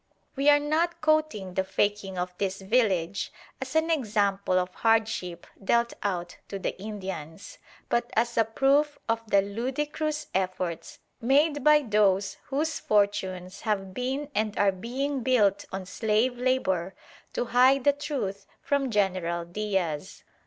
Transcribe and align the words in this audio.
We 0.35 0.49
are 0.49 0.57
not 0.59 0.99
quoting 0.99 1.53
the 1.53 1.63
"faking" 1.63 2.17
of 2.17 2.33
this 2.39 2.59
village 2.59 3.31
as 3.61 3.75
an 3.75 3.91
example 3.91 4.57
of 4.57 4.73
hardship 4.73 5.45
dealt 5.63 5.93
out 6.01 6.37
to 6.47 6.57
the 6.57 6.75
Indians, 6.81 7.59
but 7.87 8.09
as 8.15 8.35
a 8.35 8.43
proof 8.43 8.97
of 9.07 9.21
the 9.29 9.43
ludicrous 9.43 10.25
efforts 10.33 10.97
made 11.21 11.63
by 11.63 11.83
those 11.83 12.37
whose 12.45 12.79
fortunes 12.79 13.61
have 13.61 13.93
been 13.93 14.31
and 14.33 14.57
are 14.57 14.71
being 14.71 15.21
built 15.21 15.65
on 15.71 15.85
slave 15.85 16.35
labour 16.35 16.95
to 17.33 17.45
hide 17.53 17.83
the 17.83 17.93
truth 17.93 18.47
from 18.59 18.89
General 18.89 19.45
Diaz. 19.45 20.23